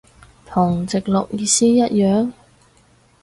[0.47, 2.33] 同直落意思一樣？